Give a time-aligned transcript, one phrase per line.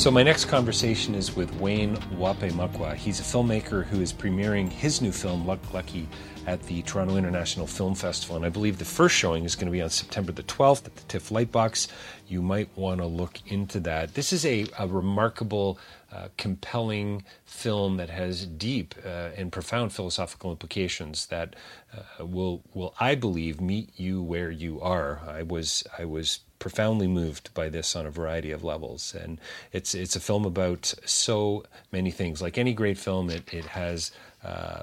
[0.00, 5.02] So my next conversation is with Wayne Wape He's a filmmaker who is premiering his
[5.02, 6.06] new film Luk'Luk'I
[6.46, 9.70] at the Toronto International Film Festival, and I believe the first showing is going to
[9.70, 11.88] be on September the 12th at the TIFF Lightbox.
[12.26, 14.14] You might want to look into that.
[14.14, 15.78] This is a, a remarkable,
[16.10, 21.54] uh, compelling film that has deep uh, and profound philosophical implications that
[21.92, 25.20] uh, will will I believe meet you where you are.
[25.28, 29.12] I was I was profoundly moved by this on a variety of levels.
[29.20, 29.40] And
[29.72, 32.40] it's it's a film about so many things.
[32.40, 34.12] Like any great film, it it has
[34.44, 34.82] uh,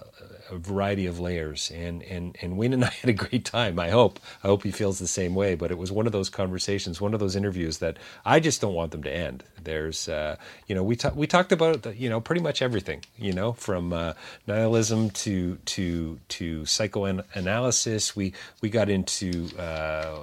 [0.51, 1.71] a variety of layers.
[1.73, 3.79] And and and Wayne and I had a great time.
[3.79, 5.55] I hope I hope he feels the same way.
[5.55, 8.73] But it was one of those conversations, one of those interviews that I just don't
[8.73, 9.43] want them to end.
[9.61, 10.37] There's uh,
[10.67, 13.03] you know we ta- we talked about you know pretty much everything.
[13.17, 14.13] You know from uh,
[14.47, 18.15] nihilism to to to psychoanalysis.
[18.15, 20.15] We we got into uh,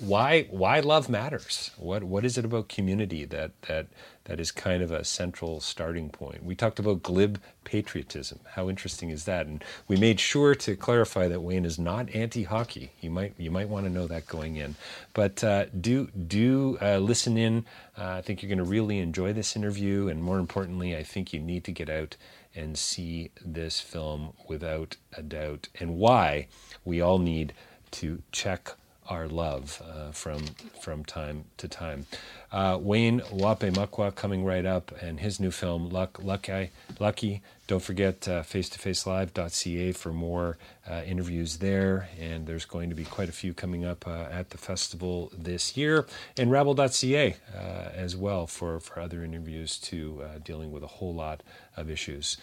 [0.00, 1.70] why why love matters.
[1.76, 3.86] What what is it about community that that
[4.28, 6.44] that is kind of a central starting point.
[6.44, 8.40] We talked about glib patriotism.
[8.54, 9.47] How interesting is that?
[9.48, 12.92] And we made sure to clarify that Wayne is not anti-hockey.
[13.00, 14.76] You might you might want to know that going in.
[15.14, 17.64] But uh, do do uh, listen in.
[17.96, 21.32] Uh, I think you're going to really enjoy this interview, and more importantly, I think
[21.32, 22.16] you need to get out
[22.54, 26.48] and see this film without a doubt, and why
[26.84, 27.52] we all need
[27.90, 28.74] to check
[29.08, 30.44] our love uh, from
[30.80, 32.06] from time to time.
[32.52, 37.42] Uh, Wayne Wape coming right up, and his new film Luk'Luk'I Lucky.
[37.68, 40.56] Don't forget uh, face2facelive.ca for more
[40.90, 44.48] uh, interviews there, and there's going to be quite a few coming up uh, at
[44.48, 46.06] the festival this year,
[46.38, 51.14] and Rabble.ca uh, as well for for other interviews too, uh, dealing with a whole
[51.14, 51.42] lot
[51.76, 52.38] of issues.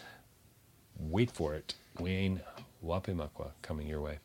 [0.99, 2.41] Wait for it, Wayne
[2.83, 4.19] Wape coming your way.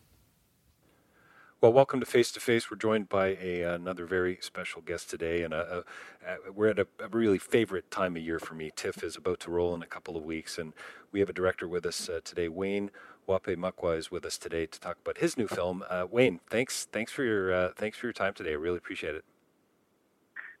[1.61, 2.71] Well, welcome to Face to Face.
[2.71, 5.83] We're joined by a, another very special guest today, and a,
[6.25, 8.71] a, we're at a, really favorite time of year for me.
[8.75, 10.73] TIFF is about to roll in a couple of weeks, and
[11.11, 12.47] we have a director with us uh, today.
[12.47, 12.89] Wayne
[13.29, 15.83] Wapeemukwa is with us today to talk about his new film.
[15.87, 18.53] Uh, Wayne, thanks, thanks for your uh, thanks for your time today.
[18.53, 19.23] I really appreciate it.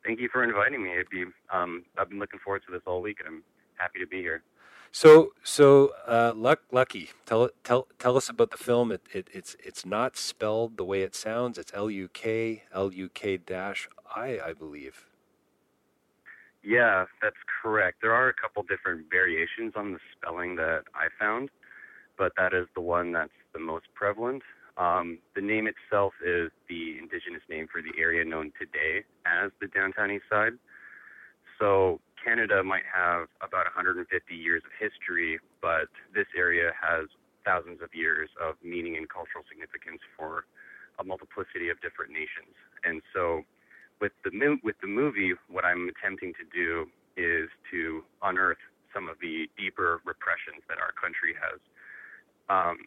[0.05, 0.91] Thank you for inviting me.
[1.09, 3.43] Be, um, I've been looking forward to this all week, and I'm
[3.77, 4.43] happy to be here.
[4.91, 7.09] So, so uh, luck, lucky.
[7.25, 8.91] Tell tell tell us about the film.
[8.91, 11.57] It, it, it's it's not spelled the way it sounds.
[11.57, 15.05] It's L U K L U K dash I, I believe.
[16.63, 17.99] Yeah, that's correct.
[18.01, 21.49] There are a couple different variations on the spelling that I found,
[22.17, 24.43] but that is the one that's the most prevalent.
[24.77, 29.67] Um, the name itself is the indigenous name for the area known today as the
[29.67, 30.53] downtown east side.
[31.59, 37.09] So Canada might have about 150 years of history, but this area has
[37.43, 40.45] thousands of years of meaning and cultural significance for
[40.99, 42.53] a multiplicity of different nations.
[42.85, 43.41] And so,
[43.99, 44.31] with the
[44.63, 48.61] with the movie, what I'm attempting to do is to unearth
[48.93, 51.59] some of the deeper repressions that our country has
[52.49, 52.77] um,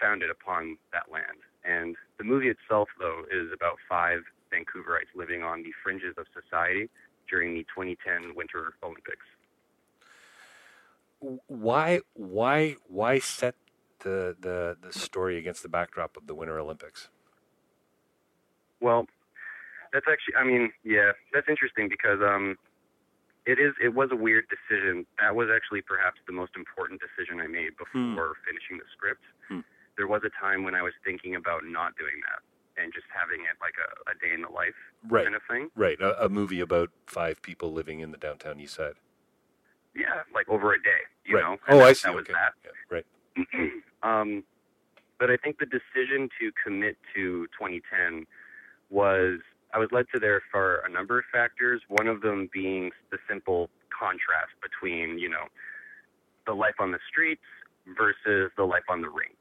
[0.00, 1.44] founded upon that land.
[1.64, 4.20] And the movie itself, though, is about five
[4.52, 6.88] Vancouverites living on the fringes of society
[7.30, 9.26] during the 2010 Winter Olympics.
[11.46, 13.54] Why why why set
[14.00, 17.08] the the the story against the backdrop of the Winter Olympics?
[18.80, 19.06] Well,
[19.92, 22.56] that's actually I mean, yeah, that's interesting because um
[23.46, 25.04] it is it was a weird decision.
[25.20, 29.22] That was actually perhaps the most important decision I made before finishing the script.
[29.48, 29.60] Hmm.
[29.96, 32.40] There was a time when I was thinking about not doing that
[32.82, 34.74] and just having it like a, a day in the life
[35.08, 35.24] Right.
[35.24, 35.70] kind of thing.
[35.74, 38.94] Right, a, a movie about five people living in the downtown east side.
[39.94, 41.42] Yeah, like over a day, you right.
[41.44, 41.56] know.
[41.68, 42.08] Oh, And I see.
[42.08, 42.34] That was okay.
[42.34, 42.52] that.
[42.64, 43.02] Yeah,
[43.58, 43.72] right.
[44.02, 44.44] um,
[45.18, 48.26] but I think the decision to commit to 2010
[48.90, 49.40] was
[49.74, 51.80] I was led to there for a number of factors.
[51.88, 55.46] One of them being the simple contrast between you know
[56.46, 57.42] the life on the streets
[57.96, 59.36] versus the life on the rink.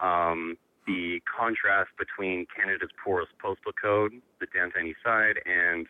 [0.00, 0.56] Um,
[0.86, 5.86] the contrast between Canada's poorest postal code, the downtown east side, and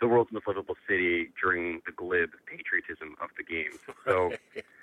[0.00, 3.76] the world's most livable city during the glib patriotism of the games.
[4.06, 4.32] So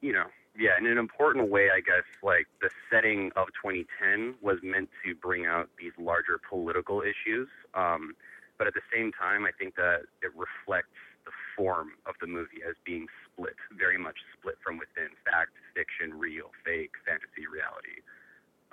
[0.00, 0.26] you know,
[0.56, 5.14] yeah, in an important way, I guess, like the setting of 2010 was meant to
[5.14, 7.48] bring out these larger political issues.
[7.74, 8.14] Um,
[8.58, 10.94] but at the same time, I think that it reflects
[11.24, 16.14] the form of the movie as being split, very much split from within fact, fiction,
[16.14, 16.92] real, fake.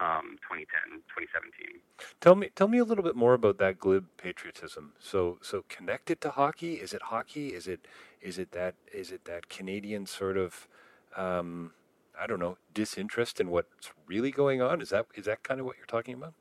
[0.02, 1.80] Um, 2010, 2017.
[2.20, 4.94] Tell me, tell me a little bit more about that glib patriotism.
[4.98, 6.76] So, so connected to hockey?
[6.76, 7.50] Is it hockey?
[7.50, 7.86] Is it,
[8.20, 10.68] is it that, is it that Canadian sort of,
[11.16, 11.74] um,
[12.20, 14.82] I don't know, disinterest in what's really going on?
[14.82, 16.34] Is that, is that kind of what you're talking about?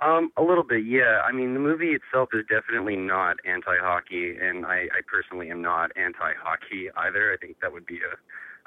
[0.00, 1.20] Um, a little bit, yeah.
[1.24, 5.92] I mean, the movie itself is definitely not anti-hockey, and I, I personally am not
[5.94, 7.32] anti-hockey either.
[7.32, 8.16] I think that would be a,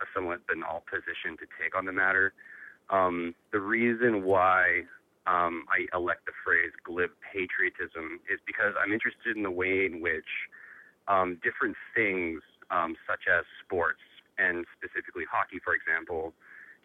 [0.01, 2.33] a somewhat banal position to take on the matter.
[2.89, 4.83] Um, the reason why
[5.27, 10.01] um, I elect the phrase glib patriotism is because I'm interested in the way in
[10.01, 10.29] which
[11.07, 14.01] um, different things, um, such as sports
[14.37, 16.33] and specifically hockey, for example,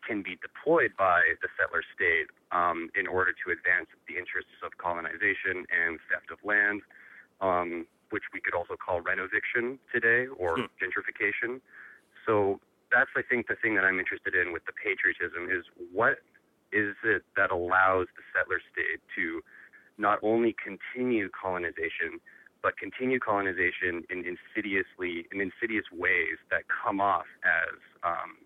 [0.06, 4.72] can be deployed by the settler state um, in order to advance the interests of
[4.78, 6.80] colonization and theft of land,
[7.40, 10.72] um, which we could also call renoviction today or Hmm.
[10.80, 11.60] gentrification.
[12.24, 12.60] So
[12.90, 16.18] that's, I think, the thing that I'm interested in with the patriotism is what
[16.72, 19.42] is it that allows the settler state to
[19.98, 22.22] not only continue colonization,
[22.62, 28.38] but continue colonization in insidiously in insidious ways that come off as um,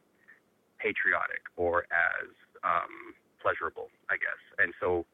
[0.78, 2.28] patriotic or as
[2.64, 4.40] um, pleasurable, I guess.
[4.58, 5.04] And so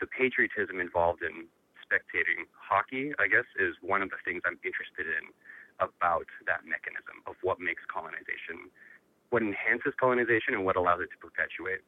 [0.00, 1.46] the patriotism involved in
[1.82, 5.30] spectating hockey, I guess, is one of the things I'm interested in
[5.80, 8.70] about that mechanism of what makes colonization,
[9.30, 11.80] what enhances colonization, and what allows it to perpetuate.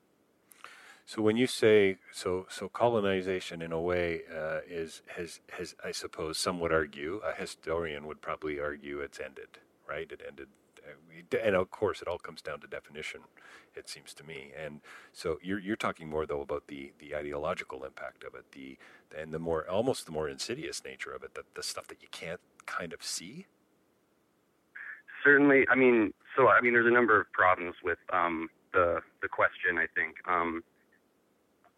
[1.06, 5.92] So when you say so, so colonization in a way uh, is has has I
[5.92, 10.10] suppose some would argue a historian would probably argue it's ended, right?
[10.10, 10.48] It ended,
[10.84, 13.20] uh, and of course it all comes down to definition.
[13.76, 14.80] It seems to me, and
[15.12, 18.76] so you're you're talking more though about the the ideological impact of it, the
[19.16, 22.08] and the more almost the more insidious nature of it, the the stuff that you
[22.10, 23.46] can't kind of see.
[25.26, 29.28] Certainly, I mean, so I mean, there's a number of problems with um, the the
[29.28, 29.76] question.
[29.76, 30.62] I think um,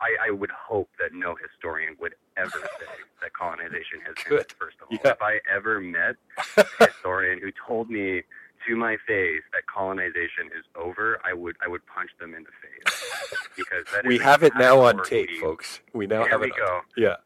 [0.03, 2.87] I, I would hope that no historian would ever say
[3.23, 4.41] that colonization has Good.
[4.41, 4.53] ended.
[4.59, 5.12] First of all, Yeah.
[5.12, 6.17] if I ever met
[6.59, 8.23] a historian who told me
[8.67, 12.50] to my face that colonization is over, I would I would punch them in the
[12.61, 15.81] face because that is We have it now on tape, folks.
[15.95, 16.52] We now There have we it.
[16.59, 16.67] go.
[16.67, 17.17] On, yeah.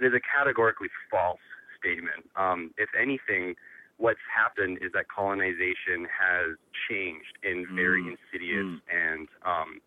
[0.00, 1.38] It is a categorically false
[1.78, 2.28] statement.
[2.34, 3.54] Um, if anything,
[4.00, 6.56] what's happened is that colonization has
[6.88, 8.80] changed in very Mm, insidious mm.
[8.88, 9.80] and, um,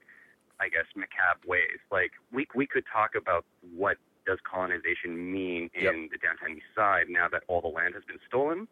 [0.59, 1.79] I guess, macabre ways.
[1.91, 3.43] Like we we could talk about
[3.75, 6.11] what does colonization mean in Yep.
[6.11, 8.67] the downtown east side now that all the land has been stolen.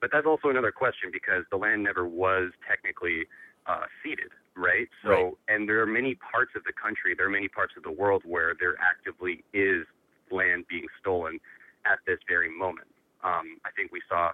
[0.00, 3.26] But that's also another question because the land never was technically
[3.66, 4.88] uh, ceded, right?
[5.02, 5.32] So, Right.
[5.48, 8.22] and there are many parts of the country, there are many parts of the world
[8.24, 9.86] where there actively is
[10.30, 11.38] land being stolen
[11.84, 12.88] at this very moment.
[13.22, 14.32] Um, I think we saw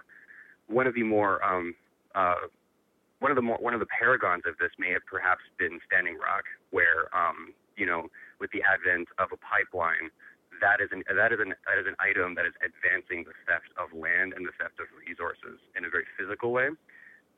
[0.67, 1.75] one of the more um,
[2.15, 2.47] uh,
[3.19, 6.17] one of the more one of the paragons of this may have perhaps been Standing
[6.17, 8.07] Rock, where um, you know
[8.39, 10.11] with the advent of a pipeline,
[10.61, 13.71] that is an that is an that is an item that is advancing the theft
[13.79, 16.69] of land and the theft of resources in a very physical way.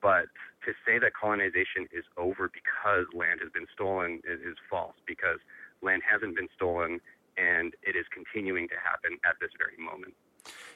[0.02, 0.32] But
[0.64, 5.44] to say that colonization is over because land has been stolen is, is false because
[5.84, 7.04] land hasn't been stolen
[7.36, 10.16] and it is continuing to happen at this very moment.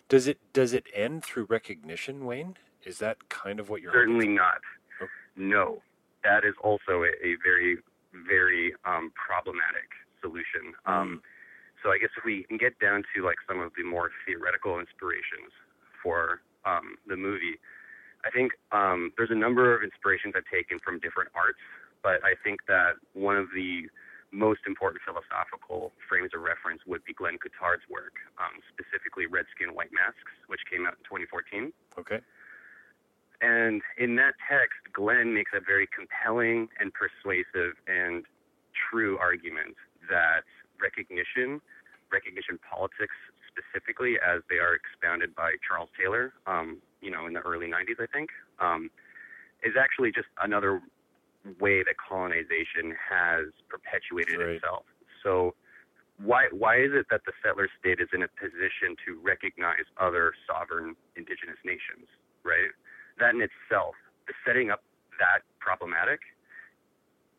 [0.10, 2.58] Does it does it end through recognition, Wayne?
[2.86, 4.62] Is that kind of what you're Certainly not.
[5.02, 5.08] Oh.
[5.36, 5.82] No,
[6.24, 7.78] that is also a, a very,
[8.28, 9.90] very um, problematic
[10.22, 10.74] solution.
[10.86, 11.22] Um,
[11.82, 14.80] so I guess if we can get down to like some of the more theoretical
[14.80, 15.52] inspirations
[16.02, 17.60] for um, the movie,
[18.26, 21.60] I think um, there's a number of inspirations I've taken from different arts,
[22.02, 23.88] but I think that one of the
[24.34, 29.78] most important philosophical frames of reference would be Glen Coulthard's work, um, specifically Red Skin,
[29.78, 31.72] White Masks, which came out in 2014.
[32.02, 32.20] Okay.
[33.42, 38.26] And in that text, Glen makes a very compelling and persuasive and
[38.74, 39.78] true argument
[40.10, 40.50] that
[40.82, 41.62] recognition,
[42.12, 43.14] recognition politics
[43.54, 48.02] specifically, as they are expounded by Charles Taylor, um, you know, in the early 90s,
[48.02, 48.90] I think, um,
[49.62, 50.82] is actually just another
[51.60, 54.50] way that colonization has perpetuated Right.
[54.56, 54.86] itself.
[55.24, 55.56] So
[56.18, 60.34] why why is it that the settler state is in a position to recognize other
[60.48, 62.08] sovereign indigenous nations,
[62.44, 62.72] right?
[63.18, 63.96] That in itself,
[64.28, 64.84] the setting up
[65.20, 66.22] that problematic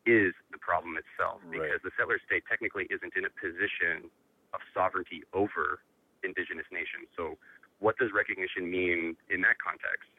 [0.07, 1.63] is the problem itself Right.
[1.63, 4.11] because the settler state technically isn't in a position
[4.53, 5.81] of sovereignty over
[6.23, 7.09] indigenous nations.
[7.17, 7.39] So
[7.79, 10.11] what does recognition mean in that context?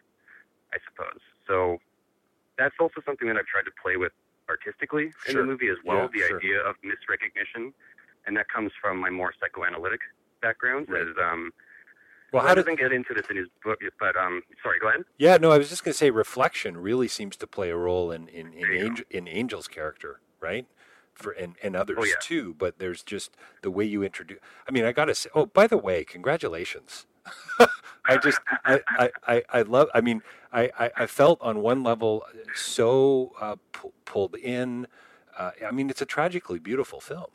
[0.73, 1.21] I suppose.
[1.47, 1.79] So
[2.57, 4.11] that's also something that I've tried to play with
[4.49, 6.37] artistically in the movie as well, Yeah, the sure.
[6.37, 7.73] idea of misrecognition.
[8.27, 9.99] And that comes from my more psychoanalytic
[10.41, 11.01] background Right.
[11.07, 11.51] as um
[12.31, 15.03] Well, how doesn't get into this in his book but um sorry, go ahead.
[15.17, 18.11] Yeah, no, I was just going to say reflection really seems to play a role
[18.11, 18.85] in in in, There you go.
[18.87, 20.67] Angel, in Angel's character, right?
[21.13, 22.13] For and, and others Oh, yeah.
[22.19, 24.39] too, but there's just the way you introduce.
[24.67, 25.29] I mean, I got to say.
[25.33, 27.05] Oh, by the way, congratulations.
[28.05, 28.81] I just I,
[29.27, 29.89] I, I, love.
[29.93, 30.21] I mean,
[30.53, 34.87] I, I, I felt on one level so uh, pu- pulled in.
[35.37, 37.31] Uh, I mean, it's a tragically beautiful film,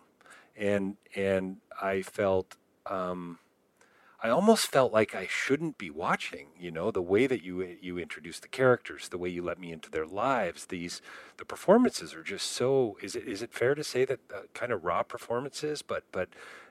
[0.57, 2.57] and and I felt.
[2.87, 3.39] Um,
[4.23, 6.49] I almost felt like I shouldn't be watching.
[6.59, 9.73] You know, the way that you you introduce the characters, the way you let me
[9.73, 10.67] into their lives.
[10.67, 11.01] These
[11.39, 12.99] the performances are just so.
[13.03, 16.29] Is it is it fair to say that uh, kind of raw performances, but but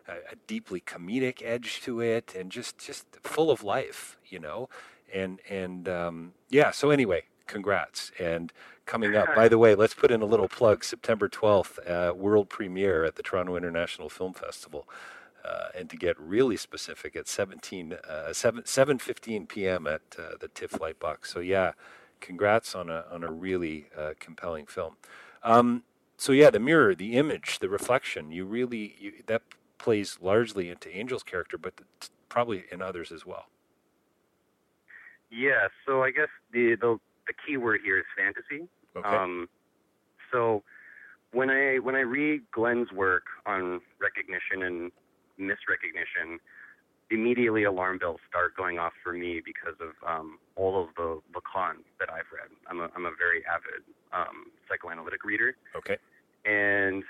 [0.09, 4.17] a, a deeply comedic edge to it, and just just full of life.
[4.25, 4.69] You know,
[5.13, 6.71] and and um, yeah.
[6.71, 8.51] So anyway, congrats and.
[8.85, 10.83] Coming up, by the way, let's put in a little plug.
[10.83, 14.87] September 12th, uh, world premiere at the Toronto International Film Festival
[15.43, 19.87] uh, and to get really specific at 17 uh, 7 7:15 p.m.
[19.87, 21.27] at uh, the TIFF Lightbox.
[21.27, 21.73] So yeah,
[22.19, 24.95] congrats on a on a really uh, compelling film.
[25.43, 25.83] Um,
[26.17, 29.43] so yeah, the mirror, the image, the reflection, you really you, that
[29.79, 31.73] plays largely into Angel's character, but
[32.27, 33.47] probably in others as well.
[35.31, 38.67] Yeah, so I guess the the, the key word here is fantasy.
[38.95, 39.07] Okay.
[39.07, 39.49] Um,
[40.31, 40.63] so
[41.31, 44.91] when I when I read Glen's work on recognition and
[45.39, 46.37] misrecognition,
[47.11, 51.83] immediately alarm bells start going off for me because of um, all of the Lacan
[51.99, 52.49] that I've read.
[52.67, 53.83] I'm a I'm a very avid
[54.13, 55.97] um, psychoanalytic reader, okay.
[56.45, 57.03] and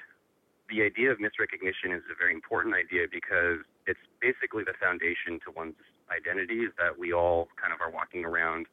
[0.70, 5.52] the idea of misrecognition is a very important idea because it's basically the foundation to
[5.52, 5.76] one's
[6.10, 8.68] identity is that we all kind of are walking around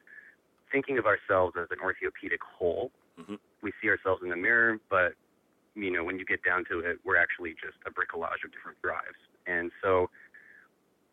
[0.71, 2.91] thinking of ourselves as an orthopedic whole.
[3.17, 3.39] Mhm.
[3.61, 5.15] We see ourselves in the mirror, but
[5.75, 8.81] you know, when you get down to it, we're actually just a bricolage of different
[8.81, 9.17] drives.
[9.45, 10.09] And so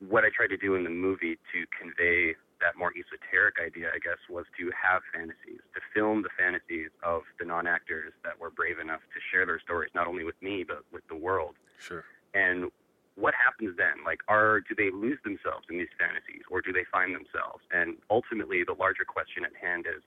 [0.00, 4.00] what I tried to do in the movie to convey that more esoteric idea, I
[4.00, 8.80] guess, was to have fantasies, to film the fantasies of the non-actors that were brave
[8.80, 11.60] enough to share their stories, not only with me, but with the world.
[11.76, 12.08] Sure.
[12.32, 12.72] And
[13.20, 14.00] what happens then?
[14.00, 17.62] Like, are do they lose themselves in these fantasies, or do they find themselves?
[17.68, 20.00] And ultimately, the larger question at hand is,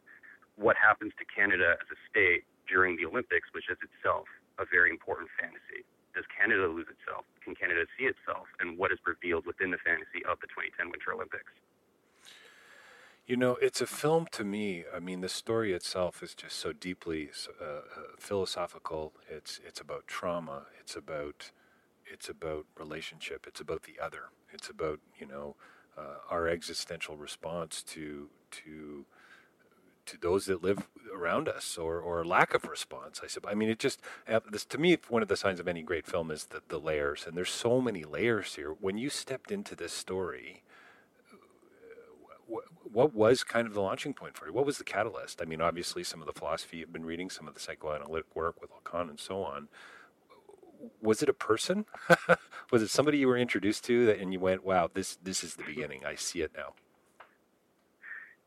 [0.57, 4.25] what happens to Canada as a state during the Olympics, which is itself
[4.57, 5.85] a very important fantasy?
[6.17, 7.29] Does Canada lose itself?
[7.45, 8.49] Can Canada see itself?
[8.57, 11.53] And what is revealed within the fantasy of the 2010 Winter Olympics?
[13.27, 14.85] You know, it's a film to me.
[14.95, 17.29] I mean, the story itself is just so deeply
[17.61, 17.81] uh, uh,
[18.17, 19.11] philosophical.
[19.29, 20.67] It's it's about trauma.
[20.79, 21.51] It's about
[22.09, 23.45] it's about relationship.
[23.45, 24.29] It's about the other.
[24.53, 25.57] It's about you know
[25.97, 29.05] uh, our existential response to to
[30.05, 33.19] to those that live around us, or or lack of response.
[33.21, 33.51] I.
[33.51, 34.97] I mean, it just uh, this to me.
[35.09, 37.81] One of the signs of any great film is the the layers, and there's so
[37.81, 38.69] many layers here.
[38.69, 40.63] When you stepped into this story
[42.91, 44.53] what, was kind of the launching point for you?
[44.53, 45.41] What was the catalyst?
[45.41, 48.61] I mean, obviously, some of the philosophy you've been reading, some of the psychoanalytic work
[48.61, 49.67] with Lacan and so on.
[51.01, 51.85] Was it a person?
[52.71, 55.55] was it somebody you were introduced to that, and you went, "Wow, this this is
[55.55, 56.05] the beginning.
[56.05, 56.73] I see it now."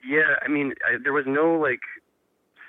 [0.06, 1.80] Yeah, I mean, I, there was no like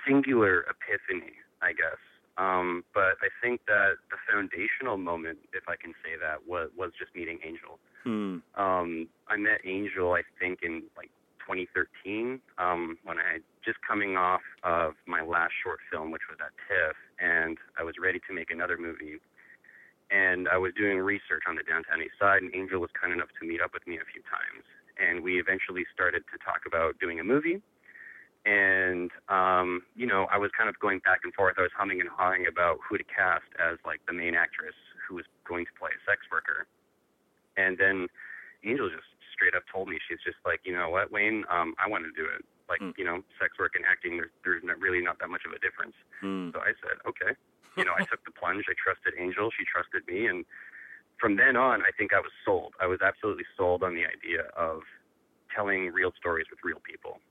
[0.07, 1.99] singular epiphany, I guess.
[2.37, 6.91] Um, but I think that the foundational moment, if I can say that, was was
[6.97, 7.77] just meeting Angel.
[8.03, 8.37] Hmm.
[8.55, 11.11] Um, I met Angel, I think, in like
[11.51, 16.55] 2013 um, when I just coming off of my last short film, which was at
[16.67, 19.19] TIFF, and I was ready to make another movie.
[20.11, 23.29] and I was doing research on the downtown east side, and Angel was kind enough
[23.39, 24.67] to meet up with me a few times.
[24.99, 27.61] And we eventually started to talk about doing a movie.
[28.45, 31.55] And, um, you know, I was kind of going back and forth.
[31.57, 34.75] I was humming and hawing about who to cast as, like, the main actress
[35.07, 36.67] who was going to play a sex worker.
[37.55, 38.07] And then
[38.65, 39.07] Angel just
[39.41, 42.13] straight up told me, she's just like, you know what, Wayne, um, I want to
[42.13, 42.45] do it.
[42.69, 42.91] Like, Hmm.
[42.95, 45.59] you know, sex work and acting, there's, there's not really not that much of a
[45.59, 45.95] difference.
[46.21, 46.51] Hmm.
[46.53, 47.33] So I said, okay.
[47.77, 48.65] You know, I took the plunge.
[48.69, 49.49] I trusted Angel.
[49.57, 50.27] She trusted me.
[50.27, 50.43] And
[51.17, 52.73] from then on, I think I was sold.
[52.81, 54.81] I was absolutely sold on the idea of
[55.55, 57.21] telling real stories with real people.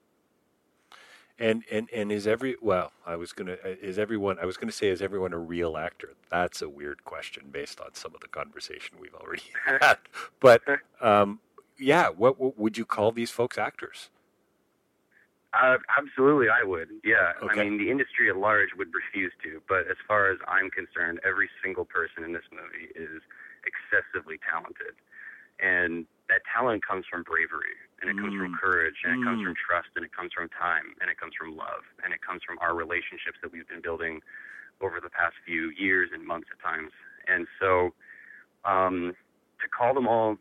[1.39, 4.89] And and and is every well, I was gonna is everyone I was gonna say
[4.89, 6.15] is everyone a real actor?
[6.31, 9.99] That's a weird question based on some of the conversation we've already had.
[10.41, 10.63] But
[11.03, 11.41] um,
[11.81, 14.11] yeah, what, what would you call these folks actors?
[15.53, 16.89] Uh, absolutely, I would.
[17.03, 17.33] Yeah.
[17.43, 17.61] Okay.
[17.61, 21.19] I mean, the industry at large would refuse to, but as far as I'm concerned,
[21.27, 23.21] every single person in this movie is
[23.67, 24.95] excessively talented.
[25.59, 29.55] And that talent comes from bravery, and it comes from courage, and it comes from
[29.59, 32.57] trust, and it comes from time, and it comes from love, and it comes from
[32.63, 34.23] our relationships that we've been building
[34.81, 36.95] over the past few years and months at times.
[37.27, 37.93] And so,
[38.65, 39.13] um,
[39.61, 40.39] to call them all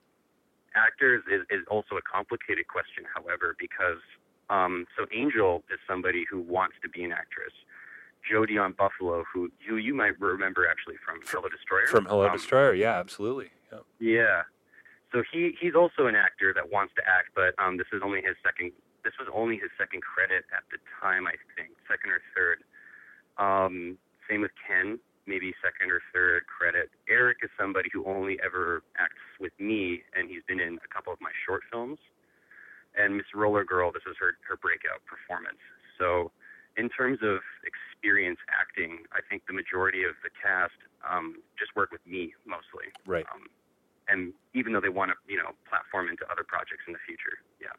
[0.76, 4.02] actors is, is also a complicated question, however, because
[4.50, 7.54] um, so Angel is somebody who wants to be an actress.
[8.30, 11.88] Joe Dion Buffalo, who who you might remember actually from Hello Destroyer.
[11.88, 13.50] From Hello Um, Destroyer, yeah, absolutely.
[13.72, 13.80] Yeah.
[14.00, 14.42] Yeah.
[15.14, 18.22] So he he's also an actor that wants to act, but um, this is only
[18.22, 18.72] his second.
[19.04, 22.60] This was only his second credit at the time, I think, second or third.
[23.38, 23.98] Um,
[24.30, 25.00] same with Ken,
[25.30, 26.90] maybe second or third credit.
[27.08, 31.14] Eric is somebody who only ever acts with me, and he's been in a couple
[31.14, 32.00] of my short films.
[32.98, 35.62] And Miss Roller Girl, this is her her breakout performance.
[36.02, 36.32] So,
[36.76, 40.74] in terms of experience acting, I think the majority of the cast
[41.06, 42.90] um, just work with me mostly.
[43.06, 43.26] Right.
[43.32, 43.46] Um,
[44.10, 47.38] and even though they want to, you know, platform into other projects in the future,
[47.62, 47.78] yeah.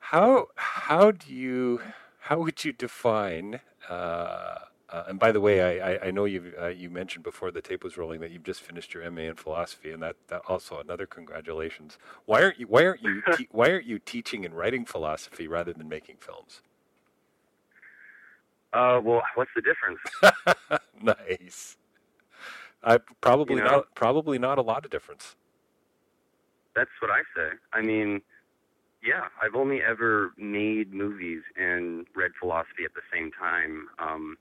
[0.00, 1.80] How how do you
[2.20, 3.60] how would you define?
[3.88, 7.50] Uh, uh, and by the way, I, I, I know you uh, you mentioned before
[7.50, 10.42] the tape was rolling that you've just finished your MA in philosophy, and that, that
[10.48, 11.96] also another congratulations.
[12.26, 15.72] Why aren't you Why aren't you te- Why aren't you teaching and writing philosophy rather
[15.72, 16.60] than making films?
[18.74, 20.82] Uh, well, what's the difference?
[21.02, 21.76] nice.
[22.84, 23.70] I probably You know?
[23.70, 25.36] not probably not a lot of difference.
[26.76, 27.56] That's what I say.
[27.72, 28.20] I mean,
[29.02, 33.88] yeah, I've only ever made movies and read philosophy at the same time.
[33.98, 34.36] Um,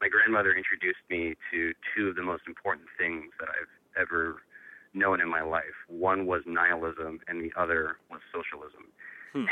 [0.00, 4.42] my grandmother introduced me to two of the most important things that I've ever
[4.94, 5.76] known in my life.
[5.88, 8.90] One was nihilism, and the other was socialism.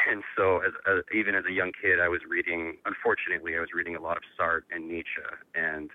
[0.08, 2.78] And so, as, as even as a young kid, I was reading.
[2.86, 5.20] Unfortunately, I was reading a lot of Sartre and Nietzsche,
[5.54, 5.90] and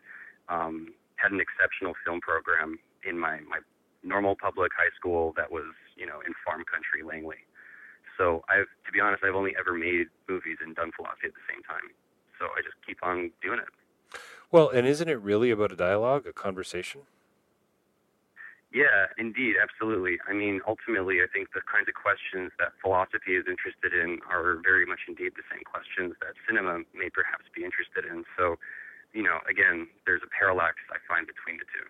[0.50, 3.60] um, had an exceptional film program in my my
[4.04, 7.46] normal public high school that was, you know, in farm country, Langley.
[8.18, 11.46] So I've, to be honest, I've only ever made movies and done philosophy at the
[11.50, 11.94] same time.
[12.38, 13.70] So I just keep on doing it.
[14.52, 17.02] Well, and isn't it really about a dialogue, a conversation?
[18.74, 20.18] Yeah, indeed, absolutely.
[20.30, 24.60] I mean, ultimately, I think the kinds of questions that philosophy is interested in are
[24.64, 28.24] very much indeed the same questions that cinema may perhaps be interested in.
[28.38, 28.56] So,
[29.14, 31.88] you know, again, there's a parallax I find between the two.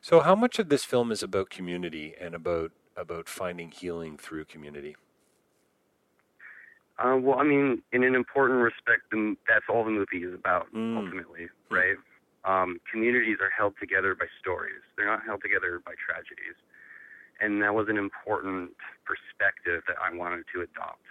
[0.00, 4.44] So, how much of this film is about community and about about finding healing through
[4.44, 4.94] community?
[7.00, 10.70] Uh, well, I mean, in an important respect, the, that's all the movie is about,
[10.72, 10.96] Mm.
[10.98, 11.96] ultimately, right?
[12.44, 14.80] Um, communities are held together by stories.
[14.96, 16.56] They're not held together by tragedies.
[17.40, 21.04] And that was an important perspective that I wanted to adopt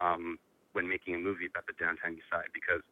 [0.00, 0.38] um,
[0.72, 2.82] when making a movie about the downtown east side, because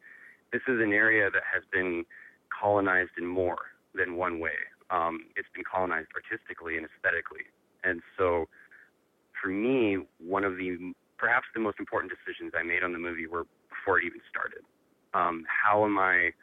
[0.51, 2.05] this is an area that has been
[2.49, 4.55] colonized in more than one way.
[4.89, 7.51] Um, it's been colonized artistically and aesthetically.
[7.83, 8.47] And so,
[9.41, 10.93] for me, one of the
[11.25, 14.61] perhaps the most important decisions I made on the movie were before it even started.
[15.17, 16.37] Um, how am I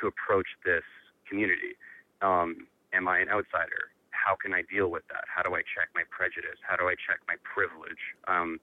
[0.00, 0.88] to approach this
[1.28, 1.76] community?
[2.24, 2.64] Um,
[2.96, 3.92] am I an outsider?
[4.16, 5.28] How can I deal with that?
[5.28, 6.56] How do I check my prejudice?
[6.64, 8.00] How do I check my privilege?
[8.24, 8.56] Um,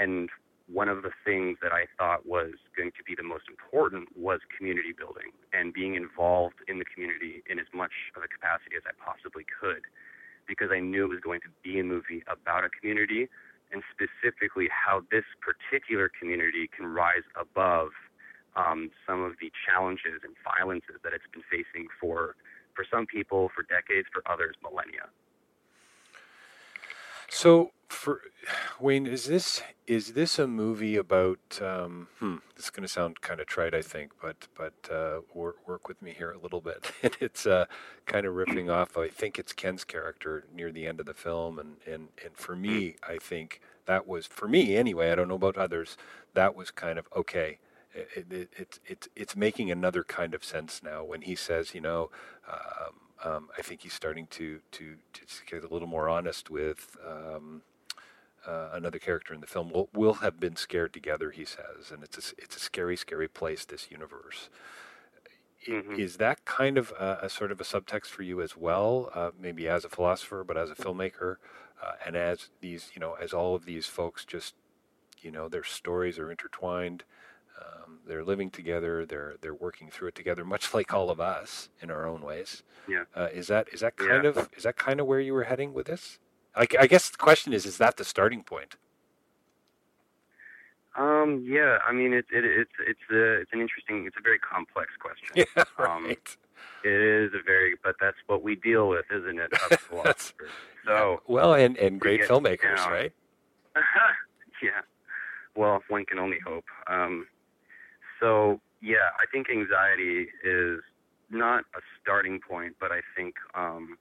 [0.00, 0.32] and
[0.64, 4.40] one of the things that I thought was going to be the most important was
[4.48, 8.88] community building and being involved in the community in as much of a capacity as
[8.88, 9.84] I possibly could
[10.48, 13.28] because I knew it was going to be a movie about a community
[13.72, 17.90] and specifically how this particular community can rise above
[18.56, 22.36] um, some of the challenges and violences that it's been facing for
[22.74, 25.08] for some people for decades, for others millennia.
[27.30, 28.20] So, for
[28.80, 31.60] Wayne, is this is this a movie about?
[31.60, 35.20] Um, hmm, this is going to sound kind of trite, I think, but but uh,
[35.34, 36.92] work, work with me here a little bit.
[37.20, 37.66] it's uh,
[38.06, 38.96] kind of riffing off.
[38.96, 42.56] I think it's Ken's character near the end of the film, and and and for
[42.56, 45.10] me, I think that was for me anyway.
[45.10, 45.96] I don't know about others.
[46.34, 47.58] That was kind of okay.
[47.94, 51.80] It, it, it, it, it's making another kind of sense now when he says, you
[51.80, 52.10] know,
[52.46, 56.94] um, um, I think he's starting to, to, to get a little more honest with
[57.06, 57.62] um,
[58.46, 59.70] uh, another character in the film.
[59.70, 63.28] We'll, we'll have been scared together, he says, and it's a, it's a scary, scary
[63.28, 64.48] place, this universe.
[65.66, 65.98] Mhm.
[65.98, 69.10] Is that kind of a, a sort of a subtext for you as well?
[69.12, 71.36] Uh, maybe as a philosopher, but as a filmmaker,
[71.82, 74.54] uh, and as these, you know, as all of these folks just,
[75.20, 77.02] you know, their stories are intertwined.
[77.60, 79.04] Um, they're living together.
[79.06, 82.62] They're they're working through it together, much like all of us in our own ways.
[82.86, 83.04] Yeah.
[83.14, 84.30] Uh, is that is that kind Yeah.
[84.30, 86.18] of is that kind of where you were heading with this?
[86.56, 88.76] I, I guess the question is: Is that the starting point?
[90.96, 94.38] Um, yeah, I mean, it's it, it's it's a it's an interesting, it's a very
[94.38, 95.44] complex question.
[95.56, 96.10] Yeah, Um.
[96.84, 99.56] It is a very, but that's what we deal with, isn't it?
[99.80, 100.50] Philosophers.
[100.84, 102.90] So, well, and and great filmmakers, down.
[102.90, 103.12] right?
[104.62, 104.80] yeah.
[105.54, 106.64] Well, one can only hope.
[106.86, 107.26] Um,
[108.20, 110.80] so, yeah, I think anxiety is
[111.30, 113.98] not a starting point, but I think um,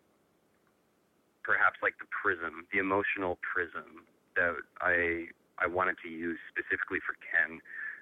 [1.46, 4.04] perhaps like the prism, the emotional prism
[4.36, 5.28] that I
[5.58, 7.60] I wanted to use specifically for Ken.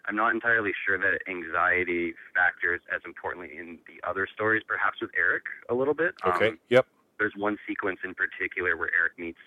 [0.08, 5.12] I'm not entirely sure that anxiety factors as importantly in the other stories, perhaps with
[5.16, 6.16] Eric a little bit.
[6.26, 6.48] Okay.
[6.50, 6.88] Um, yep.
[7.20, 9.38] there's one sequence in particular where Eric meets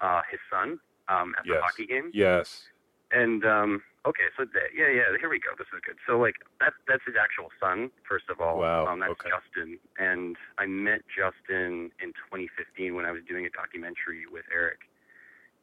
[0.00, 2.64] uh, his son um, at the hockey game, Yes.
[3.12, 5.50] and um, okay, so th- yeah, yeah, here we go.
[5.58, 5.96] This is good.
[6.06, 8.58] So like that that's his actual son, first of all.
[8.58, 9.30] Wow, Um, that's okay.
[9.30, 14.80] Justin, and I met Justin in 2015 when I was doing a documentary with Eric,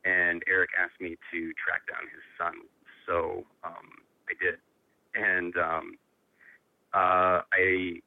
[0.04, 2.66] and Eric asked me to track down his son.
[3.08, 4.58] So um, I did,
[5.16, 5.98] and um,
[6.94, 8.02] uh, I.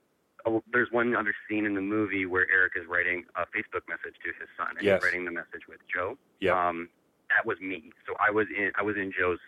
[0.46, 4.16] oh, There's one other scene in the movie where Eric is writing a Facebook message
[4.24, 4.98] to his son, and Yes.
[4.98, 6.54] he's writing the message with Joe Yep.
[6.54, 6.88] um,
[7.30, 7.92] that was me.
[8.06, 9.38] So I was in I was in Joe's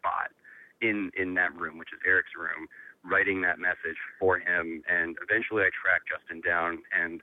[0.00, 0.32] spot
[0.80, 2.64] in in that room, which is Eric's room,
[3.04, 4.80] writing that message for him.
[4.88, 7.20] And eventually, I tracked Justin down, and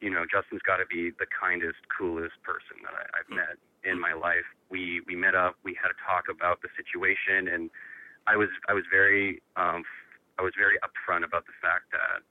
[0.00, 4.00] you know, Justin's got to be the kindest, coolest person that I, I've met in
[4.00, 4.48] my life.
[4.72, 7.68] We we met up, we had a talk about the situation, and
[8.26, 9.84] I was I was very um,
[10.38, 12.24] I was very upfront about the fact that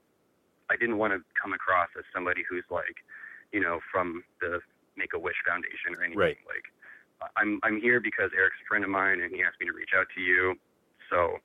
[0.70, 3.04] I didn't want to come across as somebody who's like,
[3.52, 4.60] you know, from the
[4.96, 6.18] Make a Wish Foundation or anything.
[6.18, 6.38] Right.
[6.46, 6.66] Like,
[7.36, 9.96] I'm I'm here because Eric's a friend of mine, and he asked me to reach
[9.96, 10.54] out to you.
[11.10, 11.38] So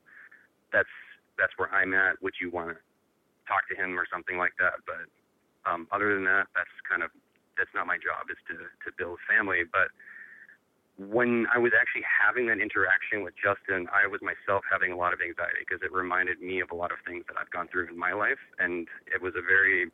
[0.72, 0.92] that's
[1.38, 2.22] that's where I'm at.
[2.22, 2.78] Would you want to
[3.48, 4.84] talk to him or something like that?
[4.86, 5.08] But
[5.70, 7.12] um, other than that, that's kind of
[7.58, 8.28] that's not my job.
[8.30, 9.64] Is to to build family.
[9.64, 9.90] But
[11.00, 15.16] when I was actually having that interaction with Justin, I was myself having a lot
[15.16, 17.88] of anxiety because it reminded me of a lot of things that I've gone through
[17.88, 19.88] in my life, and it was a very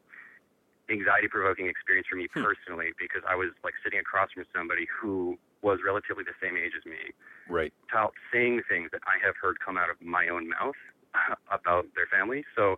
[0.89, 5.37] anxiety provoking experience for me personally because I was like sitting across from somebody who
[5.65, 7.11] was relatively the same age as me,
[7.49, 7.73] Right.
[7.93, 10.77] out saying things that I have heard come out of my own mouth
[11.51, 12.45] about their family.
[12.55, 12.77] So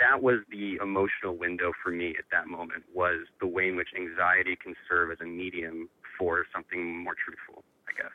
[0.00, 3.88] that was the emotional window for me at that moment was the way in which
[3.96, 8.12] anxiety can serve as a medium for something more truthful, I guess.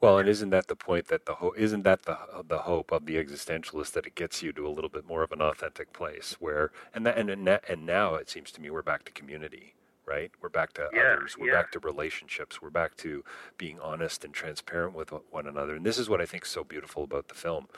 [0.00, 3.06] Well, and isn't that the point that the ho- isn't that the the hope of
[3.06, 6.36] the existentialist that it gets you to a little bit more of an authentic place
[6.40, 9.74] where and that and and now it seems to me we're back to community,
[10.06, 10.30] right?
[10.40, 11.36] We're back to Yeah, others.
[11.38, 11.62] We're yeah.
[11.62, 12.60] back to relationships.
[12.62, 13.24] We're back to
[13.58, 15.74] being honest and transparent with one another.
[15.76, 17.68] And this is what I think is so beautiful about the film.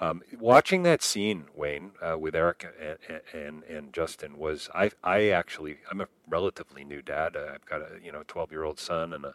[0.00, 5.28] Um, watching that scene, Wayne, uh, with Eric and, and and Justin was I I
[5.28, 7.36] actually I'm a relatively new dad.
[7.36, 9.34] Uh, I've got a you know 12 year old son and a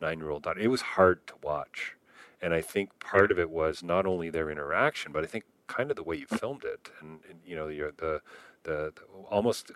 [0.00, 0.60] nine year old daughter.
[0.60, 1.96] It was hard to watch,
[2.42, 5.90] and I think part of it was not only their interaction, but I think kind
[5.90, 8.20] of the way you filmed it, and, and you know your the,
[8.64, 9.72] the the almost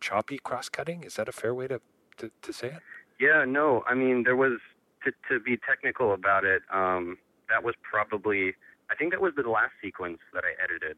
[0.00, 1.04] choppy cross cutting.
[1.04, 1.80] Is that a fair way to
[2.18, 2.82] to, to say it?
[3.20, 4.58] Yeah, no, I mean there was
[5.04, 6.62] to to be technical about it.
[6.72, 8.54] Um, that was probably
[8.90, 10.96] I think that was the last sequence that I edited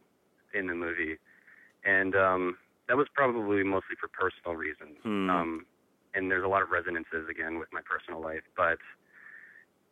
[0.54, 1.18] in the movie,
[1.84, 2.58] and um,
[2.88, 4.98] that was probably mostly for personal reasons.
[5.02, 5.30] Hmm.
[5.30, 5.66] Um,
[6.14, 8.78] and there's a lot of resonances again with my personal life, but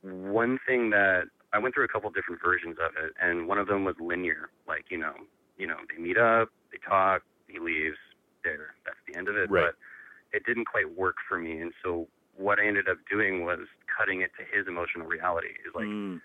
[0.02, 3.68] one thing that I went through a couple different versions of it, and one of
[3.68, 4.50] them was linear.
[4.66, 5.14] Like you know,
[5.56, 7.98] you know, they meet up, they talk, he leaves,
[8.44, 8.74] there.
[8.84, 9.50] That's the end of it.
[9.50, 9.72] Right.
[9.72, 13.60] But it didn't quite work for me, and so what I ended up doing was
[13.86, 15.54] cutting it to his emotional reality.
[15.66, 16.20] Is like Mm,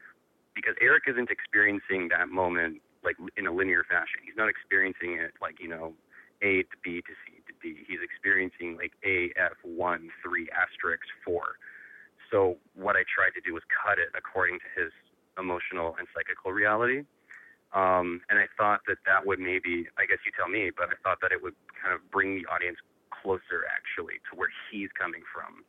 [0.54, 4.20] because Eric isn't experiencing that moment like in a linear fashion.
[4.26, 5.94] He's not experiencing it like you know
[6.42, 7.86] A to B to C to D.
[7.88, 11.42] He's experiencing like AF1 3 asterisk 4.
[12.32, 14.92] So what I tried to do was cut it according to his
[15.38, 17.04] emotional and psychical reality.
[17.74, 20.98] Um, and I thought that that would maybe, I guess you tell me, but I
[21.04, 22.78] thought that it would kind of bring the audience
[23.12, 25.64] closer actually to where he's coming from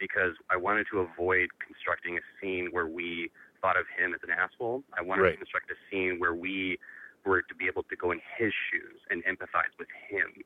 [0.00, 3.30] because I wanted to avoid constructing a scene where we
[3.62, 4.82] thought of him as an asshole.
[4.98, 5.30] I wanted Right.
[5.32, 6.78] to construct a scene where we
[7.24, 10.42] were to be able to go in his shoes and empathize with him